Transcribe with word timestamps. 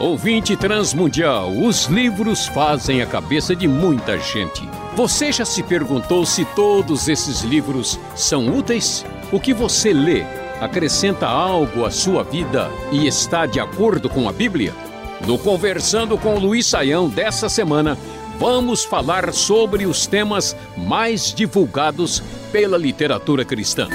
Ouvinte 0.00 0.56
Transmundial, 0.56 1.52
os 1.52 1.86
livros 1.86 2.48
fazem 2.48 3.00
a 3.00 3.06
cabeça 3.06 3.54
de 3.54 3.68
muita 3.68 4.18
gente. 4.18 4.68
Você 4.96 5.30
já 5.30 5.44
se 5.44 5.62
perguntou 5.62 6.26
se 6.26 6.44
todos 6.44 7.08
esses 7.08 7.42
livros 7.42 7.96
são 8.16 8.48
úteis? 8.48 9.06
O 9.30 9.38
que 9.38 9.54
você 9.54 9.92
lê 9.92 10.24
acrescenta 10.60 11.28
algo 11.28 11.84
à 11.84 11.92
sua 11.92 12.24
vida 12.24 12.68
e 12.90 13.06
está 13.06 13.46
de 13.46 13.60
acordo 13.60 14.08
com 14.08 14.28
a 14.28 14.32
Bíblia? 14.32 14.74
No 15.24 15.38
Conversando 15.38 16.18
com 16.18 16.40
Luiz 16.40 16.66
Saião 16.66 17.08
dessa 17.08 17.48
semana, 17.48 17.96
vamos 18.36 18.82
falar 18.82 19.32
sobre 19.32 19.86
os 19.86 20.08
temas 20.08 20.56
mais 20.76 21.32
divulgados 21.32 22.20
pela 22.50 22.76
literatura 22.76 23.44
cristã. 23.44 23.86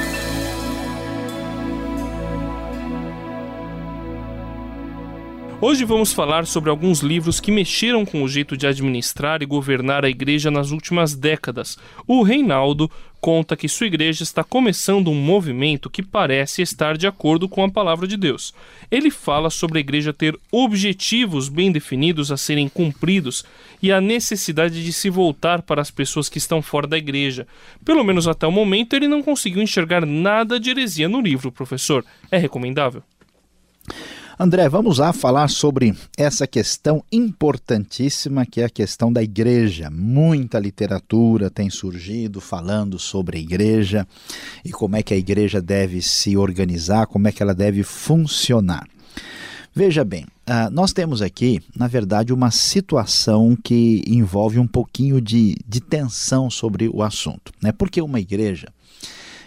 Hoje 5.65 5.85
vamos 5.85 6.11
falar 6.11 6.45
sobre 6.45 6.69
alguns 6.69 6.99
livros 6.99 7.39
que 7.39 7.49
mexeram 7.49 8.05
com 8.05 8.21
o 8.21 8.27
jeito 8.27 8.57
de 8.57 8.67
administrar 8.67 9.41
e 9.41 9.45
governar 9.45 10.03
a 10.03 10.09
igreja 10.09 10.51
nas 10.51 10.71
últimas 10.71 11.15
décadas. 11.15 11.77
O 12.05 12.21
Reinaldo 12.21 12.91
conta 13.21 13.55
que 13.55 13.69
sua 13.69 13.87
igreja 13.87 14.23
está 14.23 14.43
começando 14.43 15.09
um 15.09 15.15
movimento 15.15 15.89
que 15.89 16.03
parece 16.03 16.61
estar 16.61 16.97
de 16.97 17.07
acordo 17.07 17.47
com 17.47 17.63
a 17.63 17.71
palavra 17.71 18.05
de 18.05 18.17
Deus. 18.17 18.53
Ele 18.91 19.09
fala 19.09 19.49
sobre 19.49 19.77
a 19.77 19.79
igreja 19.79 20.11
ter 20.11 20.37
objetivos 20.51 21.47
bem 21.47 21.71
definidos 21.71 22.29
a 22.29 22.35
serem 22.35 22.67
cumpridos 22.67 23.45
e 23.81 23.89
a 23.89 24.01
necessidade 24.01 24.83
de 24.83 24.91
se 24.91 25.09
voltar 25.09 25.61
para 25.61 25.81
as 25.81 25.89
pessoas 25.89 26.27
que 26.27 26.39
estão 26.39 26.61
fora 26.61 26.87
da 26.87 26.97
igreja. 26.97 27.47
Pelo 27.85 28.03
menos 28.03 28.27
até 28.27 28.45
o 28.45 28.51
momento 28.51 28.97
ele 28.97 29.07
não 29.07 29.23
conseguiu 29.23 29.63
enxergar 29.63 30.05
nada 30.05 30.59
de 30.59 30.71
heresia 30.71 31.07
no 31.07 31.21
livro, 31.21 31.53
professor. 31.53 32.03
É 32.29 32.37
recomendável? 32.37 33.01
André, 34.39 34.67
vamos 34.67 34.97
lá 34.97 35.13
falar 35.13 35.47
sobre 35.47 35.95
essa 36.17 36.47
questão 36.47 37.03
importantíssima 37.11 38.47
que 38.47 38.61
é 38.61 38.65
a 38.65 38.69
questão 38.69 39.13
da 39.13 39.21
igreja. 39.21 39.91
Muita 39.91 40.57
literatura 40.57 41.51
tem 41.51 41.69
surgido 41.69 42.41
falando 42.41 42.97
sobre 42.97 43.37
a 43.37 43.39
igreja 43.39 44.07
e 44.65 44.71
como 44.71 44.95
é 44.95 45.03
que 45.03 45.13
a 45.13 45.17
igreja 45.17 45.61
deve 45.61 46.01
se 46.01 46.35
organizar, 46.35 47.05
como 47.05 47.27
é 47.27 47.31
que 47.31 47.43
ela 47.43 47.53
deve 47.53 47.83
funcionar. 47.83 48.87
Veja 49.75 50.03
bem, 50.03 50.23
uh, 50.23 50.69
nós 50.71 50.93
temos 50.93 51.21
aqui, 51.21 51.61
na 51.75 51.87
verdade, 51.87 52.33
uma 52.33 52.49
situação 52.49 53.55
que 53.63 54.03
envolve 54.07 54.57
um 54.57 54.67
pouquinho 54.67 55.21
de, 55.21 55.55
de 55.67 55.79
tensão 55.79 56.49
sobre 56.49 56.89
o 56.89 57.03
assunto. 57.03 57.51
Né? 57.61 57.71
Porque 57.71 58.01
uma 58.01 58.19
igreja 58.19 58.67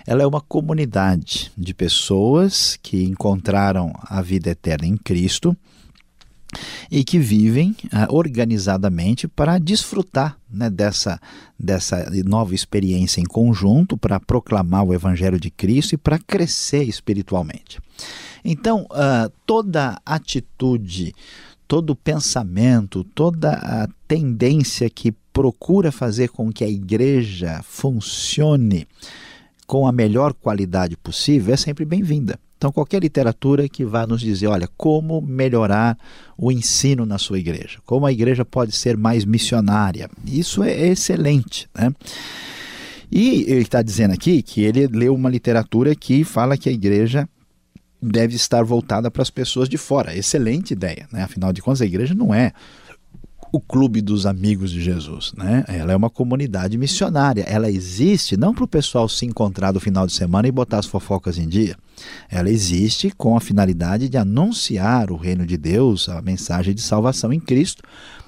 ela 0.07 0.23
é 0.23 0.27
uma 0.27 0.41
comunidade 0.41 1.51
de 1.59 1.75
pessoas 1.75 2.79
que 2.81 3.05
encontraram 3.05 3.93
a 4.03 4.23
vida 4.23 4.51
eterna 4.51 4.87
em 4.87 4.97
Cristo 4.97 5.57
e 6.91 7.03
que 7.03 7.19
vivem 7.19 7.71
uh, 7.87 8.15
organizadamente 8.15 9.27
para 9.27 9.59
desfrutar 9.59 10.39
né, 10.48 10.71
dessa, 10.71 11.21
dessa 11.59 12.09
nova 12.25 12.55
experiência 12.55 13.21
em 13.21 13.25
conjunto, 13.25 13.97
para 13.97 14.21
proclamar 14.21 14.85
o 14.85 14.95
Evangelho 14.95 15.41
de 15.41 15.51
Cristo 15.51 15.95
e 15.95 15.98
para 15.98 16.19
crescer 16.19 16.85
espiritualmente. 16.85 17.81
Então, 18.45 18.87
uh, 18.93 19.31
toda 19.45 20.01
atitude, 20.07 21.13
todo 21.67 21.97
pensamento, 21.97 23.03
toda 23.03 23.53
a 23.55 23.89
tendência 24.07 24.89
que 24.89 25.13
procura 25.33 25.91
fazer 25.91 26.29
com 26.29 26.53
que 26.53 26.63
a 26.63 26.69
igreja 26.69 27.61
funcione 27.65 28.87
com 29.67 29.86
a 29.86 29.92
melhor 29.92 30.33
qualidade 30.33 30.97
possível 30.97 31.53
é 31.53 31.56
sempre 31.56 31.84
bem-vinda. 31.84 32.39
Então, 32.56 32.72
qualquer 32.72 33.03
literatura 33.03 33.69
que 33.69 33.84
vá 33.84 34.06
nos 34.06 34.20
dizer, 34.20 34.47
olha, 34.47 34.69
como 34.78 35.20
melhorar 35.20 35.98
o 36.39 36.50
ensino 36.50 37.05
na 37.05 37.19
sua 37.19 37.39
igreja, 37.39 37.81
como 37.84 38.06
a 38.06 38.12
igreja 38.12 38.45
pode 38.45 38.73
ser 38.73 38.97
mais 38.97 39.25
missionária, 39.27 40.08
isso 40.25 40.62
é 40.62 40.89
excelente. 40.89 41.69
Né? 41.75 41.92
E 43.13 43.45
ele 43.46 43.63
está 43.63 43.83
dizendo 43.83 44.14
aqui 44.14 44.42
que 44.42 44.63
ele 44.63 44.86
leu 44.86 45.14
uma 45.14 45.29
literatura 45.29 45.95
que 45.95 46.24
fala 46.24 46.57
que 46.57 46.68
a 46.68 46.73
igreja 46.73 47.29
deve 48.02 48.36
estar 48.36 48.64
voltada 48.64 49.11
para 49.11 49.23
as 49.23 49.30
pessoas 49.30 49.68
de 49.68 49.77
fora. 49.77 50.17
Excelente 50.17 50.73
ideia, 50.73 51.07
né? 51.12 51.23
Afinal 51.23 51.52
de 51.52 51.61
contas, 51.61 51.83
a 51.83 51.86
igreja 51.86 52.14
não 52.14 52.35
é 52.35 52.52
o 53.56 53.61
clube 53.61 54.02
dos 54.02 54.27
amigos 54.27 54.70
de 54.70 54.83
Jesus, 54.83 55.33
né? 55.34 55.64
Ela 55.67 55.92
é 55.92 55.96
uma 55.96 56.11
comunidade 56.11 56.77
missionária. 56.77 57.42
Ela 57.48 57.70
existe 57.70 58.36
não 58.36 58.55
para 58.55 58.64
o 58.64 58.68
pessoal 58.68 59.08
se 59.08 59.24
encontrar 59.24 59.72
no 59.72 59.80
final 59.80 60.06
de 60.06 60.12
semana 60.12 60.46
e 60.46 60.52
botar 60.52 60.78
as 60.78 60.84
fofocas 60.84 61.39
em 61.39 61.48
dia. 61.48 61.74
Ela 62.30 62.50
existe 62.50 63.11
com 63.11 63.34
a 63.34 63.40
finalidade 63.40 64.11
de 64.11 64.18
anunciar 64.18 65.11
o 65.11 65.17
reino 65.17 65.46
de 65.46 65.56
Deus, 65.56 66.06
a 66.06 66.20
mensagem 66.20 66.74
de 66.74 66.83
salvação 66.83 67.33
em 67.33 67.40
Cristo. 67.40 67.83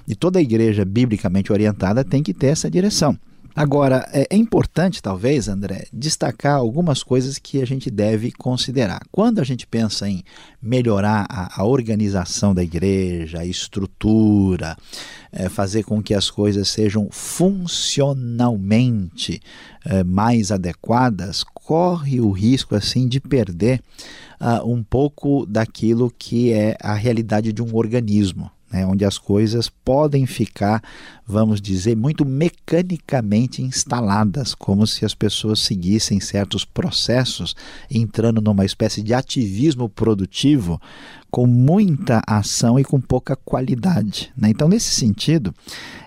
E 0.07 0.15
toda 0.15 0.39
a 0.39 0.43
igreja 0.43 0.83
biblicamente 0.83 1.53
orientada 1.53 2.03
tem 2.03 2.23
que 2.23 2.33
ter 2.33 2.47
essa 2.47 2.71
direção. 2.71 3.15
Agora, 3.59 4.09
é, 4.13 4.29
é, 4.31 4.37
importante, 4.37 5.03
talvez, 5.03 5.49
André, 5.49 5.89
destacar 5.93 6.55
algumas 6.55 7.03
coisas 7.03 7.39
que 7.39 7.61
a 7.61 7.67
gente 7.67 7.91
deve 7.91 8.31
considerar. 8.31 9.01
Quando 9.11 9.41
a 9.41 9.45
gente 9.45 9.67
pensa 9.67 10.09
em 10.09 10.23
melhorar 10.63 11.27
a, 11.29 11.61
a 11.61 11.65
organização 11.65 12.55
da 12.55 12.63
igreja, 12.63 13.41
a 13.41 13.45
estrutura, 13.45 14.77
é, 15.33 15.49
fazer 15.49 15.83
com 15.83 16.01
que 16.01 16.15
as 16.15 16.31
coisas 16.31 16.69
sejam 16.69 17.09
funcionalmente 17.11 19.41
é, 19.85 20.05
mais 20.05 20.53
adequadas, 20.53 21.43
corre 21.43 22.21
o 22.21 22.31
risco 22.31 22.77
assim 22.77 23.09
de 23.09 23.19
perder 23.19 23.83
uh, 24.41 24.65
um 24.65 24.85
pouco 24.85 25.45
daquilo 25.45 26.15
que 26.17 26.53
é 26.53 26.77
a 26.81 26.95
realidade 26.95 27.53
de 27.53 27.61
um 27.61 27.75
organismo 27.75 28.53
né, 28.71 28.87
onde 28.87 29.05
as 29.05 29.19
coisas 29.19 29.69
podem 29.69 30.27
ficar, 30.27 30.83
vamos 31.27 31.61
dizer, 31.61 31.97
muito 31.97 32.25
mecanicamente 32.25 33.63
instaladas, 33.63 34.55
como 34.55 34.87
se 34.87 35.05
as 35.05 35.15
pessoas 35.15 35.61
seguissem 35.61 36.21
certos 36.21 36.65
processos, 36.65 37.57
entrando 37.91 38.41
numa 38.41 38.65
espécie 38.65 39.03
de 39.03 39.15
ativismo 39.15 39.89
produtivo 39.89 40.81
com 41.31 41.47
muita 41.47 42.23
ação 42.27 42.79
e 42.79 42.85
com 42.85 43.01
pouca 43.01 43.37
qualidade. 43.37 44.33
Né? 44.37 44.49
Então, 44.51 44.69
nesse 44.69 44.91
sentido, 44.91 45.55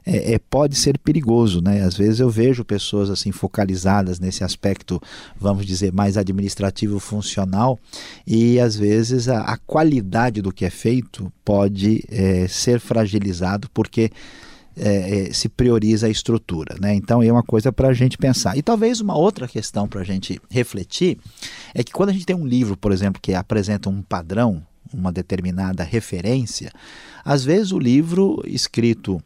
é, 0.05 0.33
é, 0.33 0.39
pode 0.39 0.75
ser 0.75 0.97
perigoso. 0.97 1.61
Né? 1.61 1.81
Às 1.83 1.95
vezes 1.95 2.19
eu 2.19 2.29
vejo 2.29 2.65
pessoas 2.65 3.09
assim 3.09 3.31
focalizadas 3.31 4.19
nesse 4.19 4.43
aspecto, 4.43 5.01
vamos 5.39 5.65
dizer, 5.65 5.93
mais 5.93 6.17
administrativo 6.17 6.99
funcional, 6.99 7.79
e 8.25 8.59
às 8.59 8.75
vezes 8.75 9.27
a, 9.27 9.41
a 9.41 9.57
qualidade 9.57 10.41
do 10.41 10.51
que 10.51 10.65
é 10.65 10.69
feito 10.69 11.31
pode 11.45 12.03
é, 12.09 12.47
ser 12.47 12.79
fragilizado 12.79 13.69
porque 13.73 14.11
é, 14.75 15.27
é 15.27 15.33
se 15.33 15.49
prioriza 15.49 16.07
a 16.07 16.09
estrutura. 16.09 16.77
Né? 16.79 16.95
Então 16.95 17.21
é 17.21 17.31
uma 17.31 17.43
coisa 17.43 17.71
para 17.71 17.89
a 17.89 17.93
gente 17.93 18.17
pensar. 18.17 18.57
E 18.57 18.63
talvez 18.63 19.01
uma 19.01 19.15
outra 19.15 19.47
questão 19.47 19.87
para 19.87 20.01
a 20.01 20.03
gente 20.03 20.41
refletir 20.49 21.19
é 21.75 21.83
que 21.83 21.91
quando 21.91 22.09
a 22.09 22.13
gente 22.13 22.25
tem 22.25 22.35
um 22.35 22.47
livro, 22.47 22.75
por 22.75 22.91
exemplo, 22.91 23.21
que 23.21 23.35
apresenta 23.35 23.87
um 23.87 24.01
padrão 24.01 24.63
uma 24.93 25.11
determinada 25.11 25.83
referência, 25.83 26.71
às 27.23 27.43
vezes 27.43 27.71
o 27.71 27.79
livro 27.79 28.41
escrito 28.45 29.21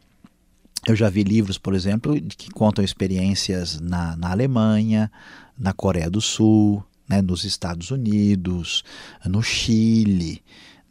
eu 0.86 0.94
já 0.94 1.10
vi 1.10 1.24
livros, 1.24 1.58
por 1.58 1.74
exemplo, 1.74 2.14
que 2.20 2.48
contam 2.50 2.84
experiências 2.84 3.80
na, 3.80 4.16
na 4.16 4.30
Alemanha, 4.30 5.10
na 5.58 5.72
Coreia 5.72 6.08
do 6.08 6.20
Sul, 6.20 6.82
né, 7.08 7.20
nos 7.20 7.44
Estados 7.44 7.90
Unidos, 7.90 8.84
no 9.24 9.42
Chile, 9.42 10.42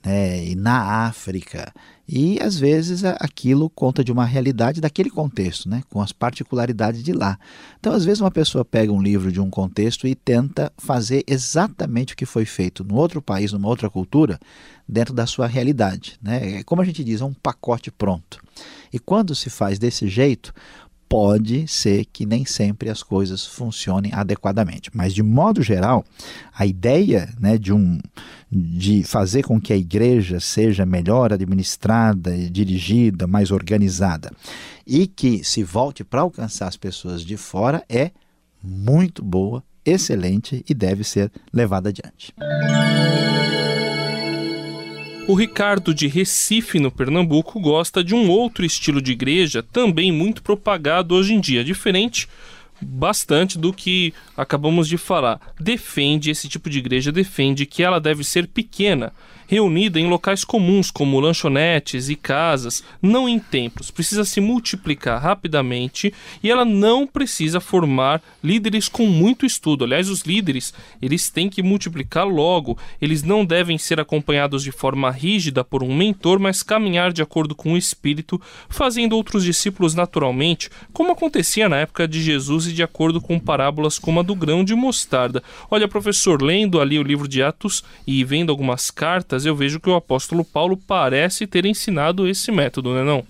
né, 0.05 0.45
e 0.45 0.55
na 0.55 1.07
África. 1.07 1.73
E 2.07 2.39
às 2.39 2.59
vezes 2.59 3.03
aquilo 3.03 3.67
conta 3.67 4.03
de 4.03 4.11
uma 4.11 4.25
realidade 4.25 4.79
daquele 4.79 5.09
contexto, 5.09 5.67
né, 5.67 5.81
com 5.89 5.99
as 5.99 6.11
particularidades 6.11 7.03
de 7.03 7.11
lá. 7.11 7.39
Então, 7.79 7.93
às 7.93 8.05
vezes, 8.05 8.21
uma 8.21 8.29
pessoa 8.29 8.63
pega 8.63 8.93
um 8.93 9.01
livro 9.01 9.31
de 9.31 9.41
um 9.41 9.49
contexto 9.49 10.07
e 10.07 10.13
tenta 10.13 10.71
fazer 10.77 11.23
exatamente 11.25 12.13
o 12.13 12.17
que 12.17 12.25
foi 12.25 12.45
feito 12.45 12.83
no 12.83 12.95
outro 12.95 13.21
país, 13.21 13.51
numa 13.51 13.67
outra 13.67 13.89
cultura, 13.89 14.39
dentro 14.88 15.16
da 15.16 15.25
sua 15.25 15.47
realidade. 15.47 16.19
Né? 16.22 16.59
É 16.59 16.63
como 16.63 16.81
a 16.81 16.85
gente 16.85 17.03
diz, 17.03 17.22
é 17.22 17.25
um 17.25 17.34
pacote 17.34 17.90
pronto. 17.90 18.40
E 18.93 18.99
quando 18.99 19.34
se 19.34 19.49
faz 19.49 19.79
desse 19.79 20.08
jeito, 20.08 20.53
pode 21.16 21.66
ser 21.66 22.03
que 22.03 22.26
nem 22.26 22.44
sempre 22.44 22.90
as 22.90 23.02
coisas 23.02 23.46
funcionem 23.46 24.12
adequadamente. 24.14 24.91
Mas, 24.94 25.14
de 25.14 25.23
modo 25.23 25.64
geral, 25.64 26.03
a 26.53 26.66
ideia 26.66 27.34
né, 27.40 27.58
de, 27.58 27.72
um, 27.72 28.02
de 28.52 29.02
fazer 29.02 29.44
com 29.44 29.58
que 29.58 29.72
a 29.72 29.78
igreja 29.78 30.41
seja 30.41 30.85
melhor 30.85 31.32
administrada, 31.32 32.38
dirigida, 32.50 33.26
mais 33.28 33.50
organizada 33.50 34.29
e 34.85 35.08
que 35.08 35.41
se 35.41 35.64
volte 35.64 36.03
para 36.03 36.20
alcançar 36.20 36.67
as 36.67 36.76
pessoas 36.76 37.22
de 37.22 37.38
fora 37.38 37.82
é 37.88 38.11
muito 38.61 39.23
boa, 39.23 39.64
excelente 39.85 40.66
e 40.68 40.73
deve 40.73 41.06
ser 41.06 41.32
levada 41.53 41.88
adiante. 41.88 42.34
O 45.27 45.33
Ricardo 45.33 45.91
de 45.91 46.07
Recife, 46.07 46.79
no 46.79 46.91
Pernambuco, 46.91 47.59
gosta 47.59 48.03
de 48.03 48.13
um 48.13 48.29
outro 48.29 48.63
estilo 48.63 49.01
de 49.01 49.11
igreja, 49.11 49.63
também 49.63 50.11
muito 50.11 50.43
propagado 50.43 51.16
hoje 51.16 51.33
em 51.33 51.39
dia, 51.39 51.63
diferente, 51.63 52.29
bastante 52.79 53.57
do 53.57 53.73
que 53.73 54.13
acabamos 54.37 54.87
de 54.87 54.99
falar. 54.99 55.41
Defende 55.59 56.29
esse 56.29 56.47
tipo 56.47 56.69
de 56.69 56.77
igreja, 56.77 57.11
defende 57.11 57.66
que 57.66 57.81
ela 57.81 57.99
deve 57.99 58.23
ser 58.23 58.45
pequena 58.45 59.11
reunida 59.47 60.00
em 60.00 60.08
locais 60.08 60.44
comuns 60.44 60.90
como 60.90 61.20
lanchonetes 61.20 62.09
e 62.09 62.16
casas, 62.16 62.84
não 63.02 63.28
em 63.28 63.40
templos. 63.40 63.92
Precisa 63.92 64.26
se 64.26 64.40
multiplicar 64.40 65.22
rapidamente 65.22 66.14
e 66.42 66.50
ela 66.50 66.66
não 66.66 67.06
precisa 67.06 67.59
formar 67.59 68.22
líderes 68.44 68.88
com 68.88 69.06
muito 69.06 69.46
estudo. 69.46 69.84
Aliás, 69.84 70.09
os 70.09 70.22
líderes, 70.22 70.74
eles 71.02 71.30
têm 71.30 71.50
que 71.50 71.64
multiplicar 71.64 72.28
logo. 72.28 72.78
Eles 73.02 73.24
não 73.24 73.46
devem 73.46 73.78
ser 73.78 74.00
acompanhados 74.00 74.64
de 74.64 74.72
forma 74.72 75.12
rígida 75.12 75.64
por 75.64 75.84
um 75.84 75.96
mentor, 75.96 76.40
mas 76.40 76.64
caminhar 76.64 77.12
de 77.12 77.22
acordo 77.22 77.56
com 77.56 77.74
o 77.74 77.78
espírito, 77.78 78.42
fazendo 78.70 79.16
outros 79.16 79.44
discípulos 79.44 79.94
naturalmente, 79.94 80.70
como 80.94 81.12
acontecia 81.12 81.68
na 81.68 81.78
época 81.78 82.08
de 82.08 82.22
Jesus 82.22 82.68
e 82.68 82.74
de 82.74 82.84
acordo 82.84 83.20
com 83.20 83.40
parábolas 83.40 84.00
como 84.00 84.20
a 84.20 84.24
do 84.24 84.36
grão 84.36 84.64
de 84.64 84.76
mostarda. 84.76 85.44
Olha, 85.70 85.88
professor, 85.88 86.42
lendo 86.42 86.80
ali 86.80 87.00
o 87.00 87.03
livro 87.03 87.28
de 87.28 87.42
Atos 87.42 87.84
e 88.06 88.24
vendo 88.24 88.52
algumas 88.52 88.92
cartas 88.92 89.34
cartas, 89.35 89.46
eu 89.46 89.55
vejo 89.55 89.79
que 89.79 89.90
o 89.90 89.96
apóstolo 89.96 90.43
Paulo 90.46 90.78
parece 90.78 91.46
ter 91.46 91.66
ensinado 91.66 92.28
esse 92.28 92.52
método, 92.52 92.91
não 92.91 92.99
é 92.99 93.03
não? 93.03 93.23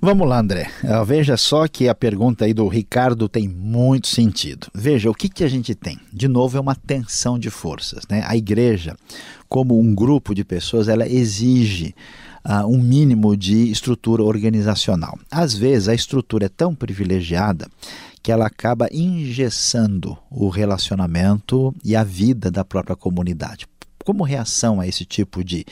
Vamos 0.00 0.28
lá, 0.28 0.38
André. 0.38 0.70
Ah, 0.84 1.02
veja 1.02 1.36
só 1.36 1.66
que 1.66 1.88
a 1.88 1.94
pergunta 1.94 2.44
aí 2.44 2.52
do 2.52 2.68
Ricardo 2.68 3.28
tem 3.28 3.48
muito 3.48 4.08
sentido. 4.08 4.66
Veja, 4.74 5.10
o 5.10 5.14
que, 5.14 5.28
que 5.28 5.42
a 5.42 5.48
gente 5.48 5.74
tem? 5.74 5.98
De 6.12 6.28
novo, 6.28 6.58
é 6.58 6.60
uma 6.60 6.74
tensão 6.74 7.38
de 7.38 7.48
forças. 7.48 8.04
Né? 8.08 8.22
A 8.26 8.36
igreja, 8.36 8.94
como 9.48 9.80
um 9.80 9.94
grupo 9.94 10.34
de 10.34 10.44
pessoas, 10.44 10.86
ela 10.86 11.08
exige 11.08 11.94
uh, 12.44 12.66
um 12.66 12.78
mínimo 12.78 13.36
de 13.36 13.70
estrutura 13.70 14.22
organizacional. 14.22 15.18
Às 15.30 15.54
vezes, 15.54 15.88
a 15.88 15.94
estrutura 15.94 16.44
é 16.44 16.50
tão 16.50 16.74
privilegiada 16.74 17.66
que 18.22 18.30
ela 18.30 18.46
acaba 18.46 18.88
engessando 18.92 20.16
o 20.30 20.48
relacionamento 20.50 21.74
e 21.82 21.96
a 21.96 22.04
vida 22.04 22.50
da 22.50 22.64
própria 22.64 22.94
comunidade. 22.94 23.66
Como 24.06 24.22
reação 24.22 24.80
a 24.80 24.86
esse 24.86 25.04
tipo 25.04 25.42
de 25.42 25.66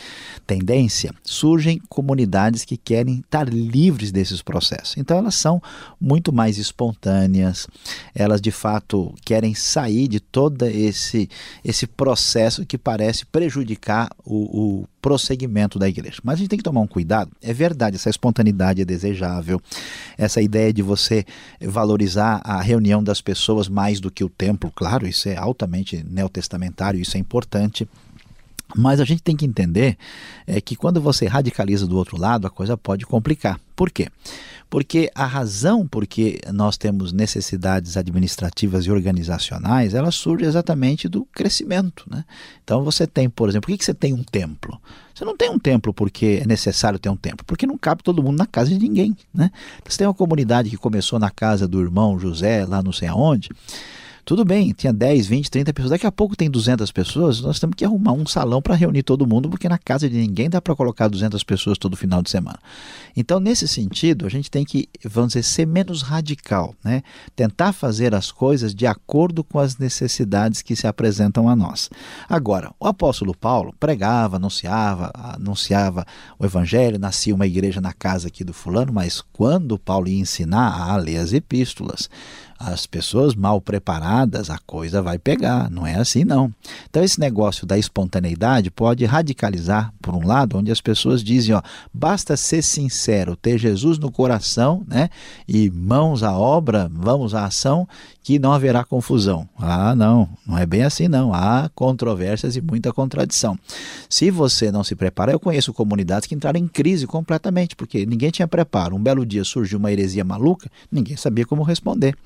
tendência, 0.45 1.15
surgem 1.23 1.81
comunidades 1.89 2.65
que 2.65 2.77
querem 2.77 3.21
estar 3.21 3.49
livres 3.49 4.11
desses 4.11 4.43
processos. 4.43 4.97
Então, 4.97 5.17
elas 5.17 5.37
são 5.37 5.63
muito 6.01 6.33
mais 6.33 6.59
espontâneas, 6.59 7.69
elas 8.13 8.41
de 8.41 8.51
fato 8.51 9.15
querem 9.25 9.55
sair 9.55 10.09
de 10.09 10.19
todo 10.19 10.67
esse, 10.67 11.31
esse 11.65 11.87
processo 11.87 12.67
que 12.67 12.77
parece 12.77 13.25
prejudicar 13.25 14.11
o, 14.25 14.81
o 14.81 14.89
prosseguimento 15.01 15.79
da 15.79 15.89
igreja. 15.89 16.19
Mas 16.25 16.35
a 16.35 16.37
gente 16.39 16.49
tem 16.49 16.57
que 16.57 16.65
tomar 16.65 16.81
um 16.81 16.89
cuidado. 16.89 17.31
É 17.41 17.53
verdade, 17.53 17.95
essa 17.95 18.11
espontaneidade 18.11 18.83
é 18.83 18.85
desejável, 18.85 19.63
essa 20.19 20.43
ideia 20.43 20.73
de 20.73 20.83
você 20.83 21.25
valorizar 21.61 22.41
a 22.43 22.61
reunião 22.61 23.05
das 23.05 23.21
pessoas 23.21 23.69
mais 23.69 24.01
do 24.01 24.11
que 24.11 24.25
o 24.25 24.29
templo, 24.29 24.73
claro, 24.75 25.07
isso 25.07 25.29
é 25.29 25.37
altamente 25.37 26.05
neotestamentário, 26.11 26.99
isso 26.99 27.17
é 27.17 27.21
importante. 27.21 27.87
Mas 28.75 29.01
a 29.01 29.05
gente 29.05 29.23
tem 29.23 29.37
que 29.37 29.45
entender 29.45 29.97
é, 30.47 30.61
que 30.61 30.75
quando 30.77 31.01
você 31.01 31.27
radicaliza 31.27 31.87
do 31.87 31.97
outro 31.97 32.19
lado, 32.19 32.47
a 32.47 32.51
coisa 32.51 32.77
pode 32.77 33.05
complicar. 33.05 33.61
Por 33.77 33.91
quê? 33.91 34.09
Porque 34.71 35.11
a 35.15 35.27
razão 35.27 35.87
por 35.87 36.07
que 36.07 36.41
nós 36.53 36.77
temos 36.77 37.13
necessidades 37.13 37.97
administrativas 37.97 38.87
e 38.87 38.91
organizacionais, 38.91 39.95
ela 39.95 40.11
surge 40.11 40.45
exatamente 40.45 41.09
do 41.09 41.25
crescimento. 41.27 42.05
Né? 42.11 42.25
Então 42.65 42.83
você 42.83 43.07
tem, 43.07 43.29
por 43.29 43.49
exemplo, 43.49 43.67
por 43.67 43.73
que, 43.73 43.79
que 43.79 43.85
você 43.85 43.95
tem 43.95 44.13
um 44.13 44.25
templo? 44.25 44.81
Você 45.15 45.25
não 45.25 45.37
tem 45.37 45.49
um 45.49 45.59
templo 45.59 45.95
porque 45.95 46.41
é 46.43 46.47
necessário 46.47 46.99
ter 46.99 47.09
um 47.09 47.17
templo, 47.17 47.45
porque 47.47 47.67
não 47.67 47.79
cabe 47.79 48.03
todo 48.03 48.23
mundo 48.23 48.39
na 48.39 48.47
casa 48.47 48.71
de 48.71 48.79
ninguém. 48.79 49.17
Né? 49.33 49.51
Você 49.85 49.99
tem 49.99 50.07
uma 50.09 50.15
comunidade 50.15 50.71
que 50.71 50.77
começou 50.77 51.21
na 51.21 51.31
casa 51.31 51.69
do 51.69 51.81
irmão 51.81 52.19
José, 52.19 52.65
lá 52.65 52.83
não 52.83 52.93
sei 52.93 53.07
aonde, 53.07 53.51
tudo 54.25 54.45
bem, 54.45 54.73
tinha 54.73 54.93
10, 54.93 55.27
20, 55.27 55.51
30 55.51 55.73
pessoas. 55.73 55.91
Daqui 55.91 56.07
a 56.07 56.13
pouco 56.13 56.35
tem 56.35 56.51
200 56.51 56.91
pessoas, 56.91 57.41
nós 57.41 57.61
temos 57.61 57.77
que 57.77 57.85
arrumar 57.85 58.13
um 58.13 58.27
salão 58.27 58.63
para 58.63 58.75
reunir 58.75 59.03
todo 59.03 59.27
mundo, 59.27 59.51
porque 59.51 59.69
na 59.69 59.79
casa 59.79 60.09
de 60.09 60.17
ninguém 60.17 60.49
dá 60.49 60.63
para 60.63 60.75
colocar 60.75 61.09
200 61.09 61.43
pessoas 61.45 61.77
todo 61.77 61.97
final 61.97 62.23
de 62.23 62.31
semana. 62.31 62.59
Então, 63.17 63.39
nesse 63.39 63.69
sentido, 63.69 64.27
a 64.27 64.29
gente 64.29 64.51
tem 64.51 64.65
que, 64.65 64.89
vamos 65.05 65.35
dizer, 65.35 65.43
ser 65.43 65.67
menos 65.67 66.03
radical, 66.03 66.75
né? 66.83 67.03
Tentar 67.37 67.73
fazer 67.73 68.15
as 68.15 68.33
coisas 68.33 68.75
de 68.75 68.87
acordo 68.87 69.45
com 69.45 69.59
as 69.59 69.77
necessidades 69.77 70.63
que 70.63 70.75
se 70.75 70.87
apresentam 70.87 71.49
a 71.49 71.55
nós. 71.55 71.91
Agora, 72.29 72.73
o 72.81 72.87
apóstolo 72.87 73.37
Paulo 73.37 73.75
pregava, 73.79 74.37
anunciava, 74.37 75.11
anunciava 75.15 76.07
o 76.39 76.45
evangelho, 76.45 76.99
nascia 76.99 77.35
uma 77.35 77.47
igreja 77.47 77.81
na 77.81 77.93
casa 77.93 78.29
aqui 78.29 78.43
do 78.43 78.55
fulano, 78.55 78.93
mas 78.93 79.23
quando 79.33 79.79
Paulo 79.79 80.09
ia 80.09 80.19
ensinar 80.19 80.91
a 80.91 80.97
ler 80.97 81.19
as 81.19 81.33
epístolas, 81.33 82.09
as 82.59 82.87
pessoas 82.87 83.35
mal 83.35 83.61
preparadas, 83.61 84.51
a 84.51 84.59
coisa 84.59 85.03
vai 85.03 85.19
pegar. 85.19 85.71
Não 85.71 85.87
é 85.87 85.97
assim, 85.97 86.25
não. 86.25 86.53
Então, 86.89 87.03
esse 87.03 87.19
negócio 87.21 87.67
da 87.67 87.79
espontaneidade 87.79 88.71
pode 88.71 89.05
radicalizar, 89.05 89.93
por 90.01 90.15
um 90.15 90.27
lado, 90.27 90.59
onde 90.59 90.71
as 90.71 90.81
pessoas 90.81 91.23
dizem: 91.23 91.55
ó, 91.55 91.63
basta 91.93 92.37
ser 92.37 92.63
sincero, 92.63 93.37
ter 93.37 93.59
Jesus 93.59 93.99
no 93.99 94.11
coração, 94.11 94.83
né? 94.87 95.11
E 95.47 95.71
mãos 95.71 96.23
à 96.23 96.37
obra, 96.37 96.91
vamos 96.93 97.35
à 97.35 97.45
ação, 97.45 97.87
que 98.23 98.39
não 98.39 98.53
haverá 98.53 98.83
confusão. 98.85 99.47
Ah, 99.59 99.95
não, 99.95 100.29
não 100.47 100.57
é 100.57 100.65
bem 100.65 100.83
assim, 100.83 101.09
não. 101.09 101.35
Há 101.35 101.71
controvérsias 101.75 102.57
e 102.57 102.61
muita 102.61 102.93
contradição. 102.93 103.59
Se 104.09 104.31
você 104.31 104.73
não 104.73 104.83
se 104.83 104.95
prepara, 104.95 105.33
eu 105.33 105.39
conheço 105.39 105.75
comunidades 105.75 106.27
que 106.27 106.35
entraram 106.35 106.59
em 106.59 106.67
crise 106.67 107.07
completamente, 107.07 107.77
porque 107.77 108.07
ninguém 108.07 108.31
tinha 108.31 108.49
preparo. 108.49 108.97
Um 108.97 109.03
belo 109.03 109.27
dia 109.27 109.45
surgiu 109.45 109.79
uma 109.79 109.93
heresia 109.93 110.25
maluca, 110.25 110.71
ninguém 110.91 111.17
sabia 111.17 111.45
como 111.45 111.63
responder. 111.63 112.17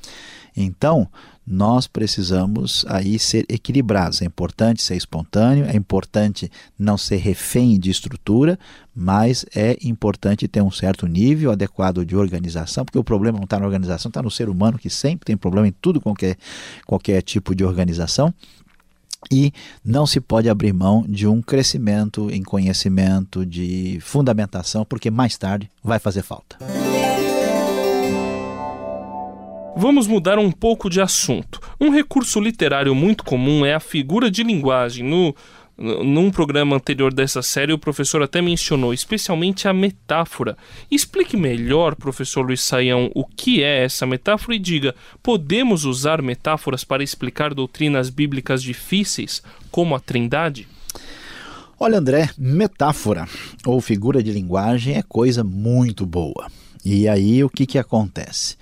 Então, 0.57 1.09
nós 1.47 1.87
precisamos 1.87 2.85
aí 2.89 3.19
ser 3.19 3.47
equilibrados. 3.49 4.21
É 4.21 4.27
importante 4.27 4.83
ser 4.83 4.97
espontâneo, 4.97 5.65
é 5.65 5.75
importante 5.75 6.51
não 6.79 6.99
ser 6.99 7.17
refém 7.17 7.79
de 7.79 7.91
estrutura, 7.91 8.59
mas 8.95 9.47
é 9.55 9.79
importante 9.83 10.47
ter 10.47 10.61
um 10.61 10.71
certo 10.71 11.07
nível 11.07 11.51
adequado 11.51 12.05
de 12.05 12.15
organização, 12.15 12.85
porque 12.85 12.99
o 12.99 13.05
problema 13.05 13.39
não 13.39 13.45
está 13.45 13.59
na 13.59 13.65
organização, 13.65 14.11
está 14.11 14.23
no 14.23 14.31
ser 14.31 14.49
humano, 14.49 14.79
que 14.79 14.91
sempre 14.91 15.25
tem 15.25 15.37
problema 15.37 15.67
em 15.67 15.75
tudo, 15.81 16.01
qualquer, 16.01 16.37
qualquer 16.87 17.23
tipo 17.23 17.55
de 17.55 17.65
organização. 17.65 18.33
E 19.33 19.53
não 19.85 20.07
se 20.07 20.21
pode 20.21 20.49
abrir 20.49 20.73
mão 20.73 21.05
de 21.09 21.27
um 21.27 21.43
crescimento 21.43 22.31
em 22.31 22.43
conhecimento, 22.43 23.45
de 23.45 23.99
fundamentação, 24.01 24.85
porque 24.85 25.11
mais 25.11 25.37
tarde 25.37 25.69
vai 25.83 25.99
fazer 25.99 26.23
falta. 26.23 26.57
Vamos 29.81 30.09
mudar 30.09 30.41
um 30.41 30.51
pouco 30.51 30.91
de 30.91 31.01
assunto. 31.01 31.61
Um 31.81 31.91
recurso 31.91 32.41
literário 32.41 32.93
muito 32.97 33.23
comum 33.23 33.65
é 33.65 33.75
a 33.75 33.79
figura 33.79 34.29
de 34.29 34.43
linguagem. 34.43 35.05
No, 35.05 35.33
num 35.79 36.33
programa 36.33 36.75
anterior 36.75 37.15
dessa 37.15 37.43
série, 37.43 37.73
o 37.73 37.79
professor 37.79 38.21
até 38.21 38.43
mencionou 38.43 38.93
especialmente 38.93 39.69
a 39.69 39.73
metáfora. 39.73 40.59
Explique 40.91 41.37
melhor, 41.37 41.95
professor 41.95 42.45
Luiz 42.45 42.61
Saião, 42.61 43.09
o 43.15 43.25
que 43.25 43.63
é 43.63 43.85
essa 43.85 44.05
metáfora 44.05 44.57
e 44.57 44.59
diga: 44.59 44.97
podemos 45.23 45.85
usar 45.85 46.21
metáforas 46.21 46.83
para 46.83 47.05
explicar 47.05 47.55
doutrinas 47.55 48.11
bíblicas 48.11 48.65
difíceis, 48.65 49.45
como 49.71 49.95
a 49.95 50.01
Trindade? 50.01 50.67
Olha, 51.79 51.99
André, 51.99 52.31
metáfora 52.37 53.29
ou 53.65 53.81
figura 53.81 54.25
de 54.25 54.33
linguagem 54.33 54.97
é 54.97 55.03
coisa 55.05 55.45
muito 55.45 56.05
boa. 56.05 56.51
E 56.85 57.07
aí 57.07 57.45
o 57.45 57.49
que, 57.49 57.65
que 57.65 57.79
acontece? 57.79 58.57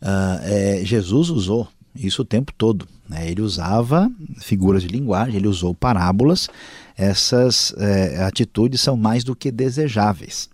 Uh, 0.00 0.40
é, 0.42 0.80
Jesus 0.84 1.30
usou 1.30 1.68
isso 1.94 2.22
o 2.22 2.24
tempo 2.24 2.52
todo. 2.56 2.86
Né? 3.08 3.30
Ele 3.30 3.42
usava 3.42 4.10
figuras 4.38 4.82
de 4.82 4.88
linguagem, 4.88 5.36
ele 5.36 5.48
usou 5.48 5.74
parábolas. 5.74 6.48
Essas 6.96 7.74
é, 7.78 8.22
atitudes 8.22 8.80
são 8.80 8.96
mais 8.96 9.24
do 9.24 9.34
que 9.34 9.50
desejáveis. 9.50 10.48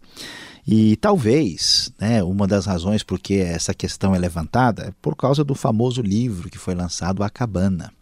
E 0.67 0.97
talvez 0.97 1.93
né, 2.01 2.23
uma 2.23 2.47
das 2.47 2.65
razões 2.65 3.03
por 3.03 3.19
que 3.19 3.35
essa 3.35 3.75
questão 3.75 4.15
é 4.15 4.19
levantada 4.19 4.85
é 4.85 4.93
por 5.03 5.15
causa 5.15 5.45
do 5.45 5.55
famoso 5.55 6.01
livro 6.01 6.49
que 6.49 6.59
foi 6.59 6.75
lançado, 6.75 7.23
A 7.23 7.29
Cabana 7.29 7.93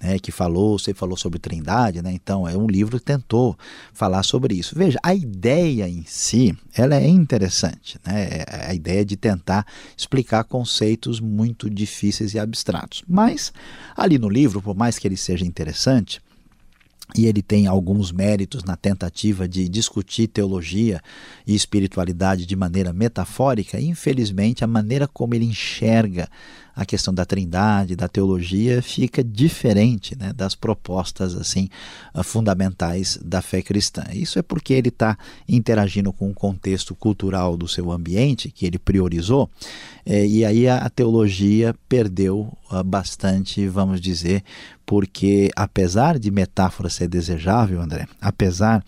né, 0.00 0.18
que 0.18 0.32
falou, 0.32 0.78
você 0.78 0.94
falou 0.94 1.16
sobre 1.16 1.38
Trindade, 1.38 2.00
né? 2.00 2.12
Então 2.12 2.48
é 2.48 2.56
um 2.56 2.66
livro 2.66 2.98
que 2.98 3.04
tentou 3.04 3.56
falar 3.92 4.22
sobre 4.22 4.54
isso. 4.54 4.74
Veja, 4.74 4.98
a 5.02 5.14
ideia 5.14 5.88
em 5.88 6.04
si, 6.06 6.56
ela 6.74 6.96
é 6.96 7.06
interessante, 7.06 7.98
né? 8.06 8.44
É 8.46 8.66
a 8.68 8.74
ideia 8.74 9.04
de 9.04 9.16
tentar 9.16 9.66
explicar 9.96 10.44
conceitos 10.44 11.20
muito 11.20 11.68
difíceis 11.68 12.32
e 12.32 12.38
abstratos. 12.38 13.02
Mas 13.06 13.52
ali 13.94 14.18
no 14.18 14.28
livro, 14.28 14.62
por 14.62 14.74
mais 14.74 14.98
que 14.98 15.06
ele 15.06 15.16
seja 15.16 15.44
interessante, 15.44 16.20
e 17.16 17.26
ele 17.26 17.42
tem 17.42 17.66
alguns 17.66 18.12
méritos 18.12 18.62
na 18.62 18.76
tentativa 18.76 19.48
de 19.48 19.68
discutir 19.68 20.28
teologia 20.28 21.00
e 21.46 21.54
espiritualidade 21.54 22.46
de 22.46 22.56
maneira 22.56 22.92
metafórica, 22.92 23.80
infelizmente 23.80 24.62
a 24.62 24.66
maneira 24.66 25.08
como 25.08 25.34
ele 25.34 25.44
enxerga 25.44 26.28
a 26.80 26.86
questão 26.86 27.12
da 27.12 27.26
trindade, 27.26 27.94
da 27.94 28.08
teologia, 28.08 28.80
fica 28.80 29.22
diferente 29.22 30.16
né, 30.16 30.32
das 30.32 30.54
propostas 30.54 31.34
assim 31.34 31.68
fundamentais 32.24 33.18
da 33.22 33.42
fé 33.42 33.60
cristã. 33.60 34.02
Isso 34.14 34.38
é 34.38 34.42
porque 34.42 34.72
ele 34.72 34.88
está 34.88 35.18
interagindo 35.46 36.10
com 36.10 36.30
o 36.30 36.34
contexto 36.34 36.94
cultural 36.94 37.54
do 37.54 37.68
seu 37.68 37.92
ambiente, 37.92 38.50
que 38.50 38.64
ele 38.64 38.78
priorizou, 38.78 39.50
é, 40.06 40.26
e 40.26 40.42
aí 40.42 40.66
a, 40.66 40.88
teologia 40.88 41.74
perdeu 41.86 42.50
uh, 42.72 42.82
bastante, 42.82 43.68
vamos 43.68 44.00
dizer, 44.00 44.42
porque 44.86 45.50
apesar 45.54 46.18
de 46.18 46.30
metáfora 46.30 46.88
ser 46.88 47.08
desejável, 47.08 47.78
André, 47.78 48.08
apesar 48.22 48.82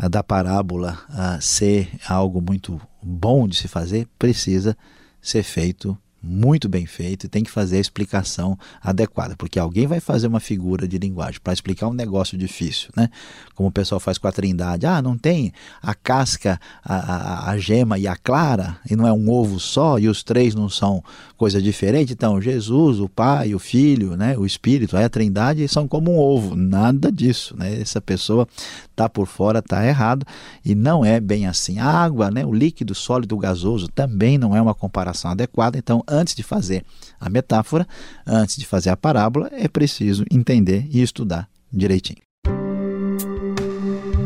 uh, 0.00 0.08
da 0.08 0.22
parábola 0.22 0.96
ser 1.40 1.90
algo 2.06 2.40
muito 2.40 2.80
bom 3.02 3.48
de 3.48 3.56
se 3.56 3.66
fazer, 3.66 4.06
precisa 4.16 4.76
ser 5.20 5.42
feito 5.42 5.98
muito 6.22 6.68
bem 6.68 6.86
feito 6.86 7.24
e 7.24 7.28
tem 7.28 7.42
que 7.42 7.50
fazer 7.50 7.78
a 7.78 7.80
explicação 7.80 8.56
adequada, 8.80 9.34
porque 9.36 9.58
alguém 9.58 9.86
vai 9.86 9.98
fazer 9.98 10.28
uma 10.28 10.38
figura 10.40 10.86
de 10.86 10.96
linguagem 10.96 11.40
para 11.42 11.52
explicar 11.52 11.88
um 11.88 11.92
negócio 11.92 12.38
difícil, 12.38 12.90
né? 12.96 13.08
Como 13.54 13.68
o 13.68 13.72
pessoal 13.72 13.98
faz 13.98 14.18
com 14.18 14.28
a 14.28 14.32
trindade. 14.32 14.86
Ah, 14.86 15.02
não 15.02 15.18
tem 15.18 15.52
a 15.82 15.94
casca, 15.94 16.60
a, 16.84 16.96
a, 16.96 17.50
a 17.50 17.58
gema 17.58 17.98
e 17.98 18.06
a 18.06 18.16
clara, 18.16 18.76
e 18.88 18.94
não 18.94 19.06
é 19.06 19.12
um 19.12 19.28
ovo 19.30 19.58
só, 19.58 19.98
e 19.98 20.08
os 20.08 20.22
três 20.22 20.54
não 20.54 20.68
são 20.68 21.02
coisa 21.36 21.60
diferente. 21.60 22.12
Então, 22.12 22.40
Jesus, 22.40 23.00
o 23.00 23.08
Pai, 23.08 23.54
o 23.54 23.58
Filho, 23.58 24.16
né, 24.16 24.36
o 24.38 24.46
Espírito, 24.46 24.96
a 24.96 25.08
trindade 25.08 25.66
são 25.66 25.88
como 25.88 26.12
um 26.12 26.18
ovo. 26.18 26.54
Nada 26.54 27.10
disso, 27.10 27.56
né? 27.56 27.80
Essa 27.80 28.00
pessoa 28.00 28.46
está 28.90 29.08
por 29.08 29.26
fora, 29.26 29.58
está 29.58 29.84
errado, 29.84 30.24
e 30.64 30.74
não 30.74 31.04
é 31.04 31.18
bem 31.18 31.46
assim. 31.46 31.78
A 31.78 31.86
água, 31.86 32.30
né, 32.30 32.46
o 32.46 32.52
líquido 32.52 32.94
sólido 32.94 33.36
gasoso, 33.36 33.88
também 33.88 34.38
não 34.38 34.56
é 34.56 34.62
uma 34.62 34.74
comparação 34.74 35.30
adequada, 35.30 35.76
então 35.76 36.04
antes 36.12 36.34
de 36.34 36.42
fazer 36.42 36.84
a 37.18 37.30
metáfora, 37.30 37.86
antes 38.26 38.56
de 38.56 38.66
fazer 38.66 38.90
a 38.90 38.96
parábola, 38.96 39.48
é 39.52 39.66
preciso 39.66 40.24
entender 40.30 40.86
e 40.90 41.02
estudar 41.02 41.48
direitinho. 41.72 42.20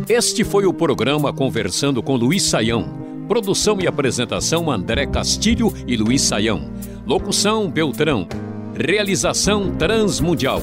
Este 0.09 0.45
foi 0.45 0.67
o 0.67 0.73
programa 0.73 1.33
Conversando 1.33 2.03
com 2.03 2.17
Luiz 2.17 2.45
Saião. 2.45 3.07
Produção 3.27 3.81
e 3.81 3.89
apresentação 3.89 4.71
André 4.71 5.05
Castilho 5.07 5.73
e 5.87 5.97
Luiz 5.97 6.23
Saião. 6.23 6.71
Locução 7.05 7.69
Beltrão. 7.69 8.29
Realização 8.75 9.75
Transmundial. 9.75 10.63